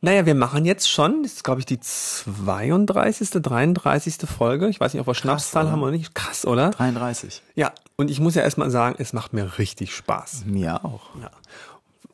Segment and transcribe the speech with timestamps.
[0.00, 4.16] Naja, wir machen jetzt schon, das ist glaube ich die 32., 33.
[4.28, 4.68] Folge.
[4.68, 6.14] Ich weiß nicht, ob wir Schnapszahl haben oder nicht.
[6.14, 6.70] Krass, oder?
[6.70, 7.42] 33.
[7.56, 10.44] Ja, und ich muss ja erstmal sagen, es macht mir richtig Spaß.
[10.46, 11.16] Mir auch.
[11.20, 11.30] Ja.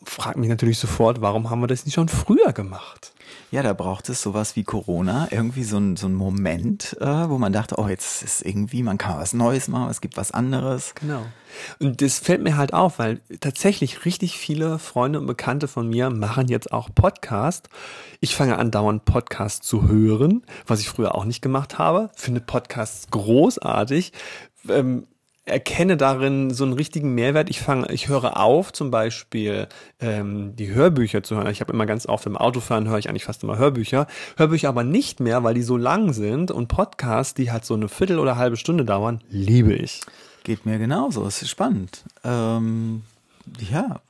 [0.04, 3.12] Frag mich natürlich sofort, warum haben wir das nicht schon früher gemacht?
[3.50, 7.38] Ja, da braucht es sowas wie Corona, irgendwie so ein, so ein Moment, äh, wo
[7.38, 10.94] man dachte, oh, jetzt ist irgendwie, man kann was Neues machen, es gibt was anderes.
[10.96, 11.24] Genau.
[11.78, 16.10] Und das fällt mir halt auf, weil tatsächlich richtig viele Freunde und Bekannte von mir
[16.10, 17.68] machen jetzt auch Podcast.
[18.20, 22.10] Ich fange an, dauernd Podcast zu hören, was ich früher auch nicht gemacht habe.
[22.16, 24.12] Finde Podcasts großartig.
[24.68, 25.06] Ähm,
[25.46, 27.50] erkenne darin so einen richtigen Mehrwert.
[27.50, 29.68] Ich fange, ich höre auf, zum Beispiel
[30.00, 31.48] ähm, die Hörbücher zu hören.
[31.48, 34.06] Ich habe immer ganz oft im Autofahren höre ich eigentlich fast immer Hörbücher.
[34.36, 37.88] Hörbücher aber nicht mehr, weil die so lang sind und Podcasts, die halt so eine
[37.88, 40.00] Viertel oder halbe Stunde dauern, liebe ich.
[40.44, 41.26] Geht mir genauso.
[41.26, 42.04] Es ist spannend.
[42.22, 43.02] Ähm,
[43.70, 44.00] ja,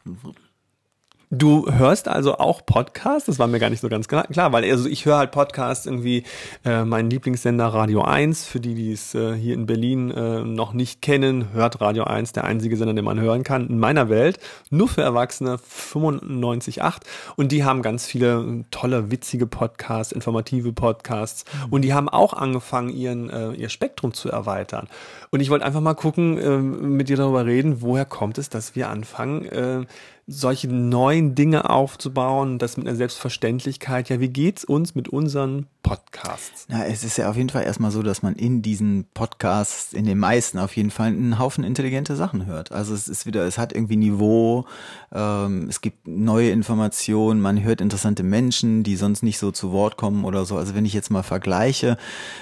[1.30, 3.26] Du hörst also auch Podcasts?
[3.26, 6.24] Das war mir gar nicht so ganz klar, weil also ich höre halt Podcasts irgendwie,
[6.64, 10.72] äh, mein Lieblingssender Radio 1, für die, die es äh, hier in Berlin äh, noch
[10.72, 14.38] nicht kennen, hört Radio 1, der einzige Sender, den man hören kann, in meiner Welt,
[14.70, 17.00] nur für Erwachsene 95.8
[17.36, 21.44] und die haben ganz viele tolle, witzige Podcasts, informative Podcasts.
[21.70, 24.88] Und die haben auch angefangen, ihren, äh, ihr Spektrum zu erweitern.
[25.30, 28.76] Und ich wollte einfach mal gucken, äh, mit dir darüber reden, woher kommt es, dass
[28.76, 29.84] wir anfangen, äh,
[30.26, 34.08] solche neuen Dinge aufzubauen, das mit einer Selbstverständlichkeit.
[34.08, 36.66] Ja, wie geht's uns mit unseren Podcasts?
[36.70, 40.06] Ja, es ist ja auf jeden Fall erstmal so, dass man in diesen Podcasts, in
[40.06, 42.72] den meisten auf jeden Fall, einen Haufen intelligente Sachen hört.
[42.72, 44.64] Also es ist wieder, es hat irgendwie Niveau,
[45.12, 49.98] ähm, es gibt neue Informationen, man hört interessante Menschen, die sonst nicht so zu Wort
[49.98, 50.56] kommen oder so.
[50.56, 51.98] Also wenn ich jetzt mal vergleiche,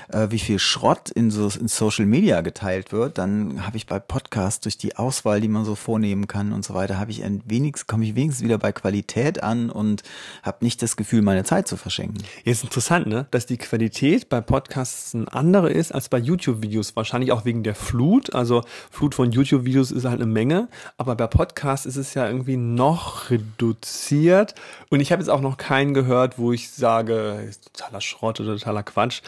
[0.08, 3.98] äh, wie viel Schrott in so in Social Media geteilt wird, dann habe ich bei
[3.98, 7.42] Podcasts durch die Auswahl, die man so vornehmen kann und so weiter, habe ich ein
[7.44, 10.02] wenig wenigstens, komme ich wenigstens wieder bei Qualität an und
[10.42, 12.22] habe nicht das Gefühl, meine Zeit zu verschenken.
[12.44, 13.26] Ja, ist interessant, ne?
[13.30, 16.94] Dass die Qualität bei Podcasts eine andere ist als bei YouTube-Videos.
[16.96, 18.34] Wahrscheinlich auch wegen der Flut.
[18.34, 22.56] Also Flut von YouTube-Videos ist halt eine Menge, aber bei Podcasts ist es ja irgendwie
[22.56, 24.54] noch reduziert.
[24.90, 28.82] Und ich habe jetzt auch noch keinen gehört, wo ich sage, totaler Schrott oder totaler
[28.82, 29.22] Quatsch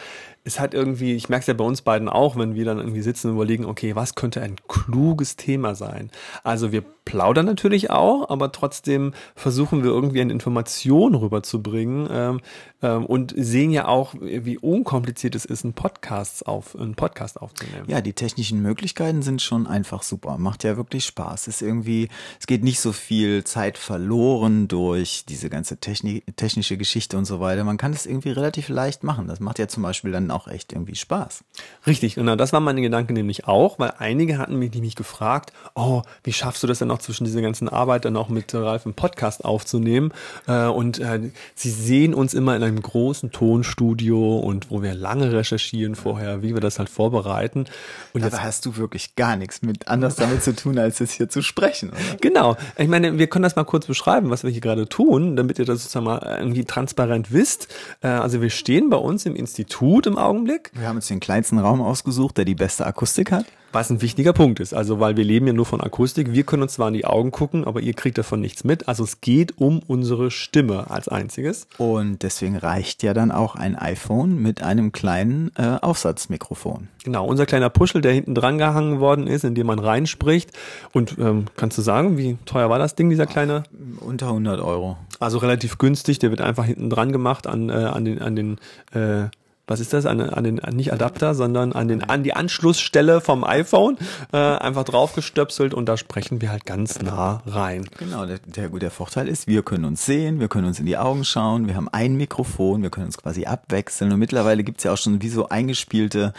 [0.45, 3.01] es hat irgendwie, ich merke es ja bei uns beiden auch, wenn wir dann irgendwie
[3.01, 6.11] sitzen und überlegen, okay, was könnte ein kluges Thema sein?
[6.43, 12.41] Also wir plaudern natürlich auch, aber trotzdem versuchen wir irgendwie eine Information rüberzubringen ähm,
[12.81, 17.85] ähm, und sehen ja auch, wie unkompliziert es ist, einen Podcast, auf, einen Podcast aufzunehmen.
[17.87, 20.37] Ja, die technischen Möglichkeiten sind schon einfach super.
[20.37, 21.47] Macht ja wirklich Spaß.
[21.47, 26.77] Es ist irgendwie, es geht nicht so viel Zeit verloren durch diese ganze Techni technische
[26.77, 27.63] Geschichte und so weiter.
[27.63, 29.27] Man kann es irgendwie relativ leicht machen.
[29.27, 31.43] Das macht ja zum Beispiel dann auch echt irgendwie Spaß.
[31.87, 36.01] Richtig, und das war meine Gedanke nämlich auch, weil einige hatten mich nämlich gefragt, oh,
[36.23, 38.93] wie schaffst du das denn noch zwischen dieser ganzen Arbeit dann auch mit Ralf einen
[38.93, 40.13] Podcast aufzunehmen?
[40.47, 45.31] Äh, und äh, sie sehen uns immer in einem großen Tonstudio und wo wir lange
[45.31, 47.65] recherchieren vorher, wie wir das halt vorbereiten.
[48.13, 51.29] Und jetzt hast du wirklich gar nichts mit anders damit zu tun, als es hier
[51.29, 51.89] zu sprechen.
[51.89, 52.17] Oder?
[52.21, 52.57] Genau.
[52.77, 55.65] Ich meine, wir können das mal kurz beschreiben, was wir hier gerade tun, damit ihr
[55.65, 57.73] das sozusagen mal irgendwie transparent wisst.
[58.01, 60.71] Äh, also wir stehen bei uns im Institut im Augenblick.
[60.73, 63.45] Wir haben uns den kleinsten Raum ausgesucht, der die beste Akustik hat.
[63.75, 64.73] Was ein wichtiger Punkt ist.
[64.73, 66.31] Also, weil wir leben ja nur von Akustik.
[66.31, 68.87] Wir können uns zwar in die Augen gucken, aber ihr kriegt davon nichts mit.
[68.87, 71.67] Also, es geht um unsere Stimme als einziges.
[71.77, 76.87] Und deswegen reicht ja dann auch ein iPhone mit einem kleinen äh, Aufsatzmikrofon.
[77.03, 80.51] Genau, unser kleiner Puschel, der hinten dran gehangen worden ist, in dem man reinspricht.
[80.93, 83.63] Und ähm, kannst du sagen, wie teuer war das Ding, dieser kleine?
[83.99, 84.95] Unter 100 Euro.
[85.19, 86.19] Also relativ günstig.
[86.19, 88.57] Der wird einfach hinten dran gemacht an, äh, an den, an den
[88.93, 89.27] äh,
[89.67, 93.43] was ist das, an, an den, nicht Adapter, sondern an den, an die Anschlussstelle vom
[93.43, 93.97] iPhone,
[94.31, 97.85] äh, einfach draufgestöpselt und da sprechen wir halt ganz nah rein.
[97.97, 100.97] Genau, der, der, der Vorteil ist, wir können uns sehen, wir können uns in die
[100.97, 104.93] Augen schauen, wir haben ein Mikrofon, wir können uns quasi abwechseln und mittlerweile gibt's ja
[104.93, 106.33] auch schon wie so eingespielte,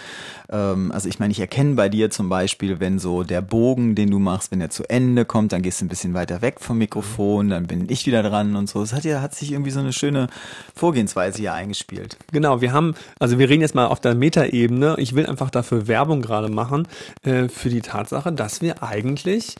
[0.50, 4.10] ähm, also ich meine, ich erkenne bei dir zum Beispiel, wenn so der Bogen, den
[4.10, 6.78] du machst, wenn er zu Ende kommt, dann gehst du ein bisschen weiter weg vom
[6.78, 8.82] Mikrofon, dann bin ich wieder dran und so.
[8.82, 10.28] Es hat ja, hat sich irgendwie so eine schöne
[10.74, 12.16] Vorgehensweise hier eingespielt.
[12.32, 14.96] Genau, wir haben also wir reden jetzt mal auf der Metaebene.
[14.98, 16.86] Ich will einfach dafür Werbung gerade machen
[17.22, 19.56] äh, für die Tatsache, dass wir eigentlich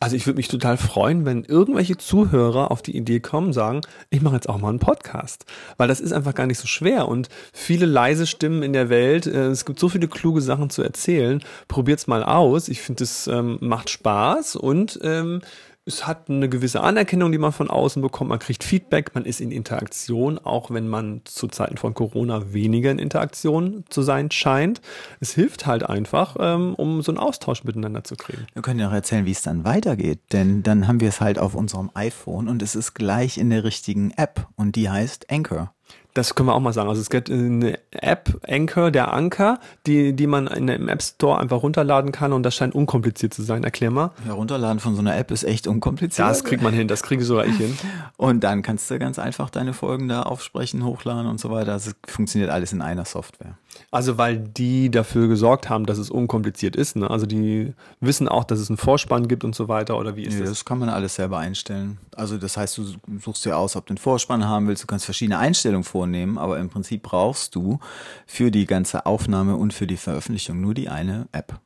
[0.00, 4.20] Also ich würde mich total freuen, wenn irgendwelche Zuhörer auf die Idee kommen, sagen, ich
[4.20, 5.44] mache jetzt auch mal einen Podcast.
[5.76, 9.26] Weil das ist einfach gar nicht so schwer und viele leise Stimmen in der Welt,
[9.26, 12.68] äh, es gibt so viele kluge Sachen zu erzählen, probiert's mal aus.
[12.68, 15.40] Ich finde, es ähm, macht Spaß und ähm,
[15.84, 18.30] es hat eine gewisse Anerkennung, die man von außen bekommt.
[18.30, 22.90] Man kriegt Feedback, man ist in Interaktion, auch wenn man zu Zeiten von Corona weniger
[22.92, 24.80] in Interaktion zu sein scheint.
[25.18, 28.46] Es hilft halt einfach, ähm, um so einen Austausch miteinander zu kriegen.
[28.52, 31.40] Wir können ja auch erzählen, wie es dann weitergeht, denn dann haben wir es halt
[31.40, 35.74] auf unserem iPhone und es ist gleich in der richtigen App und die heißt Anchor.
[36.14, 36.88] Das können wir auch mal sagen.
[36.88, 41.38] Also es gibt eine App, Anchor, der Anker, die, die man in, im App Store
[41.38, 43.64] einfach runterladen kann und das scheint unkompliziert zu sein.
[43.64, 44.10] Erklär mal.
[44.24, 46.28] Herunterladen von so einer App ist echt unkompliziert.
[46.28, 47.76] Das kriegt man hin, das kriege sogar ich hin.
[48.18, 51.72] Und dann kannst du ganz einfach deine Folgen da aufsprechen, hochladen und so weiter.
[51.72, 53.56] Also es funktioniert alles in einer Software.
[53.90, 56.94] Also weil die dafür gesorgt haben, dass es unkompliziert ist.
[56.96, 57.10] Ne?
[57.10, 59.98] Also die wissen auch, dass es einen Vorspann gibt und so weiter.
[59.98, 60.50] Oder wie ist Nee, das?
[60.50, 61.98] das kann man alles selber einstellen.
[62.14, 62.84] Also das heißt, du
[63.20, 64.82] suchst dir aus, ob du einen Vorspann haben willst.
[64.82, 66.01] Du kannst verschiedene Einstellungen vornehmen,
[66.38, 67.78] aber im Prinzip brauchst du
[68.26, 71.60] für die ganze Aufnahme und für die Veröffentlichung nur die eine App.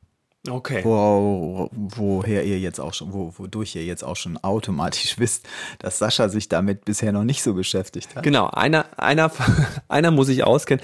[0.49, 0.81] Okay.
[0.83, 5.47] Wo, woher ihr jetzt auch schon, wo, wodurch ihr jetzt auch schon automatisch wisst,
[5.79, 8.23] dass Sascha sich damit bisher noch nicht so beschäftigt hat.
[8.23, 9.31] Genau, einer, einer,
[9.87, 10.83] einer muss ich auskennen.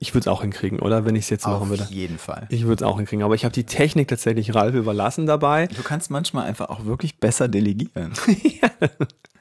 [0.00, 1.04] Ich würde es auch hinkriegen, oder?
[1.04, 1.86] Wenn ich es jetzt machen Auf würde.
[1.90, 2.46] jeden Fall.
[2.50, 3.24] Ich würde es auch hinkriegen.
[3.24, 5.68] Aber ich habe die Technik tatsächlich Ralf überlassen dabei.
[5.68, 8.12] Du kannst manchmal einfach auch wirklich besser delegieren.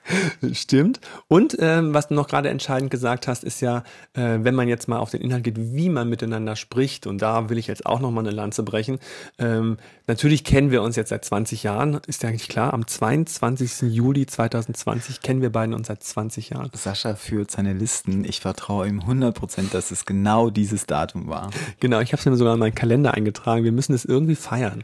[0.54, 1.00] Stimmt.
[1.28, 3.84] Und ähm, was du noch gerade entscheidend gesagt hast, ist ja,
[4.14, 7.08] äh, wenn man jetzt mal auf den Inhalt geht, wie man miteinander spricht.
[7.08, 9.00] Und da will ich jetzt auch noch mal eine Lanze brechen.
[9.38, 9.78] Ähm,
[10.08, 12.00] natürlich kennen wir uns jetzt seit 20 Jahren.
[12.08, 12.74] Ist ja eigentlich klar.
[12.74, 13.94] Am 22.
[13.94, 16.70] Juli 2020 kennen wir beiden uns seit 20 Jahren.
[16.74, 18.26] Sascha führt seine Listen.
[18.26, 21.50] Ich vertraue ihm 100%, dass es genau dieses Datum war.
[21.80, 23.64] Genau, ich habe es mir sogar in meinen Kalender eingetragen.
[23.64, 24.84] Wir müssen es irgendwie feiern.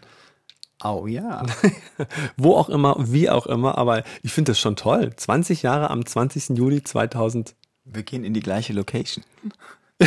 [0.83, 1.45] Oh ja.
[2.37, 3.77] Wo auch immer, wie auch immer.
[3.77, 5.15] Aber ich finde das schon toll.
[5.15, 6.57] 20 Jahre am 20.
[6.57, 7.55] Juli 2000.
[7.85, 9.23] Wir gehen in die gleiche Location.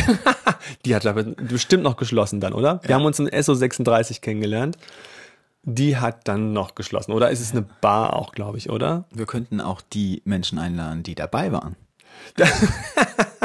[0.85, 2.81] Die hat aber bestimmt noch geschlossen dann, oder?
[2.83, 4.77] Wir haben uns in SO36 kennengelernt.
[5.63, 7.11] Die hat dann noch geschlossen.
[7.11, 9.05] Oder ist es eine Bar auch, glaube ich, oder?
[9.11, 11.75] Wir könnten auch die Menschen einladen, die dabei waren.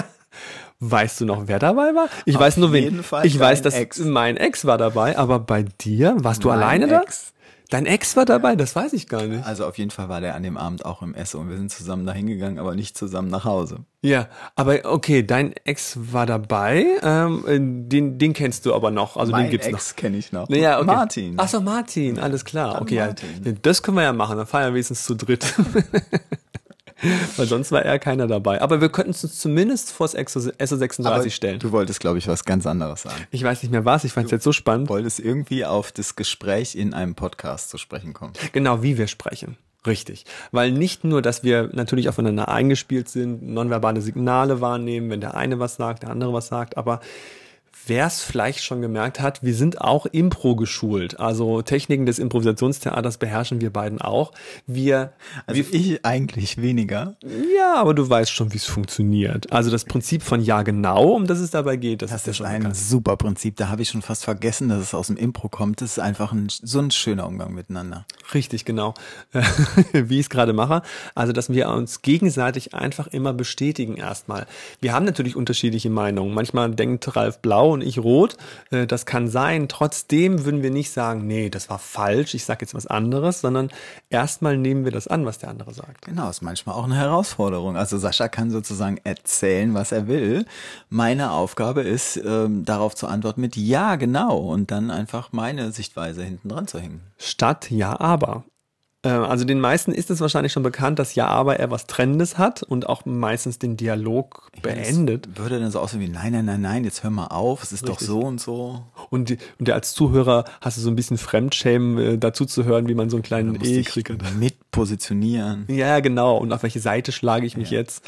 [0.84, 2.08] Weißt du noch, wer dabei war?
[2.24, 3.04] Ich weiß nur, wen.
[3.04, 4.00] Fall ich weiß, dass Ex.
[4.00, 7.02] mein Ex war dabei, aber bei dir, warst du Mein alleine da?
[7.02, 7.32] Ex.
[7.70, 8.56] Dein Ex war dabei?
[8.56, 9.46] Das weiß ich gar nicht.
[9.46, 11.70] Also auf jeden Fall war der an dem Abend auch im Esso und wir sind
[11.70, 13.78] zusammen dahin gegangen, aber nicht zusammen nach Hause.
[14.02, 16.84] Ja, aber okay, dein Ex war dabei.
[17.02, 19.16] Ähm, den, den kennst du aber noch.
[19.16, 19.78] Also den mein gibt's noch.
[19.78, 20.50] Ex kenne ich noch.
[20.50, 20.86] Ja, okay.
[20.86, 21.34] Martin.
[21.36, 22.82] Ach so, Martin, alles klar.
[22.82, 23.28] Okay, Martin.
[23.44, 23.52] ja.
[23.62, 25.46] Das können wir ja machen, dann feiern wir wenigstens zu dritt.
[27.36, 28.60] Weil sonst war er keiner dabei.
[28.60, 31.58] Aber wir könnten es uns zumindest vors SO36 Aber stellen.
[31.58, 33.26] Du wolltest, glaube ich, was ganz anderes sagen.
[33.30, 34.88] Ich weiß nicht mehr was, ich fand es jetzt so spannend.
[34.88, 38.32] Du wolltest irgendwie auf das Gespräch in einem Podcast zu sprechen kommen.
[38.52, 39.56] Genau, wie wir sprechen.
[39.86, 40.24] Richtig.
[40.52, 45.58] Weil nicht nur, dass wir natürlich aufeinander eingespielt sind, nonverbale Signale wahrnehmen, wenn der eine
[45.58, 47.00] was sagt, der andere was sagt, aber
[47.86, 51.18] wer es vielleicht schon gemerkt hat, wir sind auch Impro geschult.
[51.18, 54.32] Also Techniken des Improvisationstheaters beherrschen wir beiden auch.
[54.66, 55.12] Wir,
[55.46, 57.16] Also ich eigentlich weniger.
[57.56, 59.52] ja, aber du weißt schon, wie es funktioniert.
[59.52, 62.34] Also das Prinzip von ja genau, um das es dabei geht, das, Das ist ja
[62.34, 62.76] schon ein bekannt.
[62.76, 63.56] super Prinzip.
[63.56, 65.80] Da habe ich schon fast vergessen, dass es aus dem Impro kommt.
[65.80, 68.06] Das ist einfach ein, so ein schöner Umgang miteinander.
[68.34, 68.94] Richtig, genau.
[69.92, 70.82] Wie ich es gerade mache.
[71.14, 74.46] Also, dass wir uns gegenseitig einfach immer bestätigen erstmal.
[74.80, 76.34] Wir haben natürlich unterschiedliche Meinungen.
[76.34, 78.36] Manchmal denkt Ralf blau und ich rot.
[78.70, 79.68] Äh, Das kann sein.
[79.68, 83.70] Trotzdem würden wir nicht sagen, nee, das war falsch, ich sage jetzt was anderes, sondern
[84.10, 86.04] erstmal nehmen wir das an, was der andere sagt.
[86.06, 87.76] Genau, ist manchmal auch eine Herausforderung.
[87.76, 90.44] Also Sascha kann sozusagen erzählen, was er will.
[90.88, 94.38] Meine Aufgabe ist, ähm, darauf zu antworten mit Ja, genau.
[94.38, 97.00] Und dann einfach meine Sichtweise hinten dran zu hängen.
[97.18, 98.44] Statt ja, aber.
[99.02, 102.38] Äh, Also den meisten ist es wahrscheinlich schon bekannt, dass ja, aber er was Trennendes
[102.38, 105.28] hat und auch meistens den Dialog beendet.
[105.32, 107.72] Das würde dann so aussehen wie, nein, nein, nein, nein, jetzt hör mal auf, es
[107.72, 108.06] ist doch Richtig.
[108.08, 108.84] so und so.
[109.10, 112.64] Und, die, und der als Zuhörer hast du so ein bisschen Fremdschämen, äh, dazu zu
[112.64, 114.34] hören, wie man so einen kleinen Ehekrieg hat.
[114.36, 115.64] mit positionieren.
[115.68, 116.36] Ja, genau.
[116.36, 118.04] Und auf welche Seite schlage ich mich jetzt?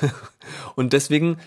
[0.76, 1.38] und deswegen,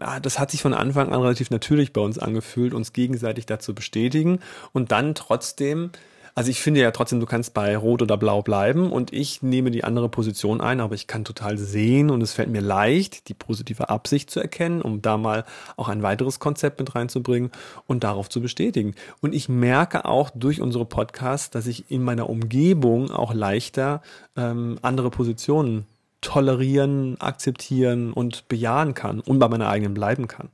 [0.00, 3.74] ah, das hat sich von Anfang an relativ natürlich bei uns angefühlt, uns gegenseitig dazu
[3.74, 4.40] bestätigen
[4.72, 5.90] und dann trotzdem,
[6.36, 9.70] also ich finde ja trotzdem, du kannst bei Rot oder Blau bleiben und ich nehme
[9.70, 13.34] die andere Position ein, aber ich kann total sehen und es fällt mir leicht, die
[13.34, 15.44] positive Absicht zu erkennen, um da mal
[15.76, 17.52] auch ein weiteres Konzept mit reinzubringen
[17.86, 18.94] und darauf zu bestätigen.
[19.20, 24.02] Und ich merke auch durch unsere Podcasts, dass ich in meiner Umgebung auch leichter
[24.36, 25.86] ähm, andere Positionen
[26.20, 30.48] tolerieren, akzeptieren und bejahen kann und bei meiner eigenen bleiben kann.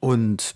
[0.00, 0.54] Und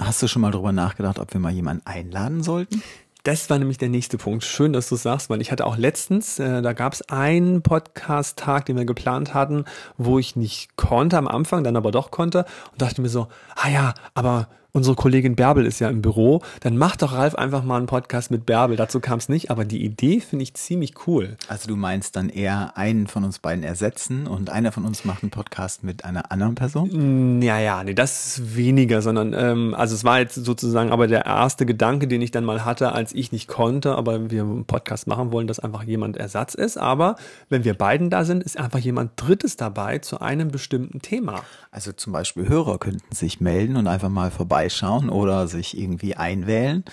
[0.00, 2.82] hast du schon mal drüber nachgedacht, ob wir mal jemanden einladen sollten?
[3.24, 4.42] Das war nämlich der nächste Punkt.
[4.42, 8.66] Schön, dass du sagst, weil ich hatte auch letztens, äh, da gab es einen Podcast-Tag,
[8.66, 9.64] den wir geplant hatten,
[9.96, 13.68] wo ich nicht konnte am Anfang, dann aber doch konnte und dachte mir so, ah
[13.68, 17.76] ja, aber unsere Kollegin Bärbel ist ja im Büro, dann mach doch Ralf einfach mal
[17.76, 18.76] einen Podcast mit Bärbel.
[18.76, 21.36] Dazu kam es nicht, aber die Idee finde ich ziemlich cool.
[21.46, 25.22] Also du meinst dann eher einen von uns beiden ersetzen und einer von uns macht
[25.22, 27.42] einen Podcast mit einer anderen Person?
[27.42, 31.26] Ja, ja, nee, das ist weniger, sondern ähm, also es war jetzt sozusagen aber der
[31.26, 35.06] erste Gedanke, den ich dann mal hatte, als ich nicht konnte, aber wir einen Podcast
[35.06, 36.78] machen wollen, dass einfach jemand Ersatz ist.
[36.78, 37.16] Aber
[37.50, 41.42] wenn wir beiden da sind, ist einfach jemand Drittes dabei zu einem bestimmten Thema.
[41.70, 44.30] Also zum Beispiel Hörer könnten sich melden und einfach mal
[44.62, 46.84] vorbeischauen oder sich irgendwie einwählen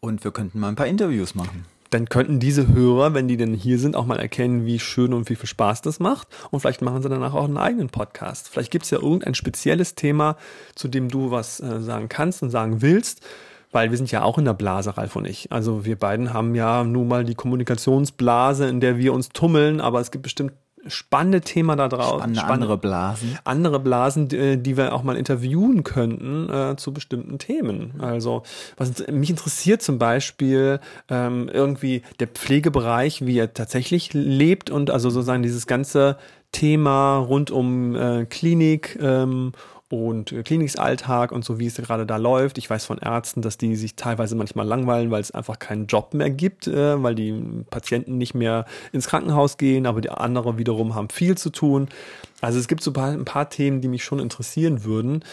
[0.00, 1.64] und wir könnten mal ein paar Interviews machen.
[1.90, 5.30] Dann könnten diese Hörer, wenn die denn hier sind, auch mal erkennen, wie schön und
[5.30, 6.28] wie viel Spaß das macht.
[6.50, 8.50] Und vielleicht machen sie danach auch einen eigenen Podcast.
[8.50, 10.36] Vielleicht gibt es ja irgendein spezielles Thema,
[10.74, 13.22] zu dem du was äh, sagen kannst und sagen willst
[13.70, 15.52] weil wir sind ja auch in der Blase, Ralf und ich.
[15.52, 20.00] Also wir beiden haben ja nun mal die Kommunikationsblase, in der wir uns tummeln, aber
[20.00, 20.54] es gibt bestimmt
[20.86, 22.18] spannende Thema da drauf.
[22.18, 23.38] Spannende, spannende andere Blasen.
[23.44, 28.00] Andere Blasen, die, die, wir auch mal interviewen könnten äh, zu bestimmten Themen.
[28.00, 28.42] Also
[28.76, 35.10] was mich interessiert zum Beispiel ähm, irgendwie der Pflegebereich, wie er tatsächlich lebt und also
[35.10, 36.16] sozusagen dieses ganze
[36.52, 39.52] Thema rund um äh, Klinik ähm,
[39.90, 42.58] und äh, Klinikalltag und so, wie es gerade da läuft.
[42.58, 46.14] Ich weiß von Ärzten, dass die sich teilweise manchmal langweilen, weil es einfach keinen Job
[46.14, 47.34] mehr gibt, äh, weil die
[47.70, 51.88] Patienten nicht mehr ins Krankenhaus gehen, aber die anderen wiederum haben viel zu tun.
[52.40, 55.24] Also es gibt so ein paar, Themen, die mich schon interessieren würden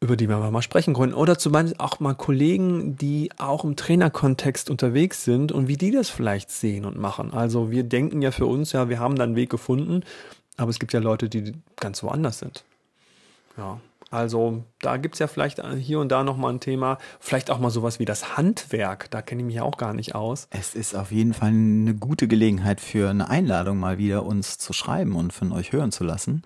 [0.00, 1.14] über die wir mal sprechen können.
[1.14, 5.90] Oder zum Beispiel auch mal Kollegen, die auch im Trainerkontext unterwegs sind und wie die
[5.90, 7.32] das vielleicht sehen und machen.
[7.32, 10.02] Also wir denken ja für uns, ja, wir haben da einen Weg gefunden,
[10.58, 12.64] aber es gibt ja Leute, die ganz woanders sind.
[13.56, 13.80] Ja,
[14.10, 16.98] also da gibt es ja vielleicht hier und da nochmal ein Thema.
[17.18, 19.10] Vielleicht auch mal sowas wie das Handwerk.
[19.10, 20.46] Da kenne ich mich auch gar nicht aus.
[20.50, 24.72] Es ist auf jeden Fall eine gute Gelegenheit für eine Einladung mal wieder uns zu
[24.72, 26.44] schreiben und von euch hören zu lassen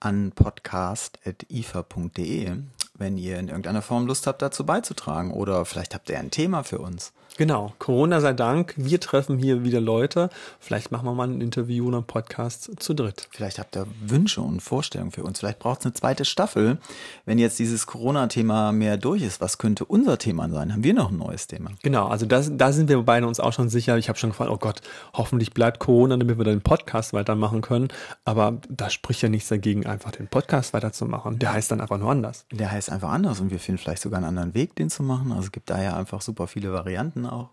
[0.00, 2.56] an podcast.ifa.de,
[2.94, 5.30] wenn ihr in irgendeiner Form Lust habt, dazu beizutragen.
[5.30, 7.12] Oder vielleicht habt ihr ein Thema für uns.
[7.36, 10.30] Genau, Corona sei Dank, wir treffen hier wieder Leute.
[10.60, 13.26] Vielleicht machen wir mal ein Interview oder einen Podcast zu dritt.
[13.32, 15.40] Vielleicht habt ihr Wünsche und Vorstellungen für uns.
[15.40, 16.78] Vielleicht braucht es eine zweite Staffel.
[17.24, 20.72] Wenn jetzt dieses Corona-Thema mehr durch ist, was könnte unser Thema sein?
[20.72, 21.72] Haben wir noch ein neues Thema?
[21.82, 23.98] Genau, also das, da sind wir beide uns auch schon sicher.
[23.98, 27.88] Ich habe schon gefragt, oh Gott, hoffentlich bleibt Corona, damit wir den Podcast weitermachen können.
[28.24, 31.40] Aber da spricht ja nichts dagegen, einfach den Podcast weiterzumachen.
[31.40, 32.46] Der heißt dann einfach nur anders.
[32.52, 35.32] Der heißt einfach anders und wir finden vielleicht sogar einen anderen Weg, den zu machen.
[35.32, 37.50] Also es gibt da ja einfach super viele Varianten auch.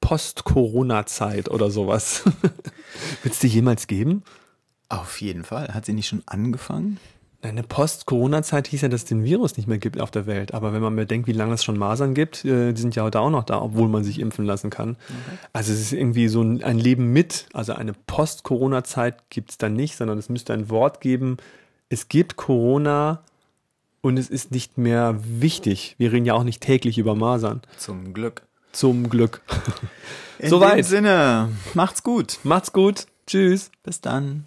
[0.00, 2.22] Post-Corona-Zeit oder sowas.
[3.22, 4.22] Wird es die jemals geben?
[4.88, 5.74] Auf jeden Fall.
[5.74, 6.98] Hat sie nicht schon angefangen?
[7.40, 10.54] Eine Post-Corona-Zeit hieß ja, dass es den Virus nicht mehr gibt auf der Welt.
[10.54, 13.04] Aber wenn man mir denkt, wie lange es schon Masern gibt, äh, die sind ja
[13.04, 14.90] heute auch noch da, obwohl man sich impfen lassen kann.
[14.90, 15.38] Okay.
[15.52, 17.46] Also es ist irgendwie so ein Leben mit.
[17.52, 21.36] Also eine Post-Corona-Zeit gibt es da nicht, sondern es müsste ein Wort geben.
[21.90, 23.22] Es gibt Corona
[24.00, 25.94] und es ist nicht mehr wichtig.
[25.98, 27.62] Wir reden ja auch nicht täglich über Masern.
[27.76, 28.47] Zum Glück.
[28.72, 29.40] Zum Glück.
[30.38, 30.78] In Soweit.
[30.78, 32.38] dem Sinne, macht's gut.
[32.44, 33.06] Macht's gut.
[33.26, 33.70] Tschüss.
[33.82, 34.44] Bis dann.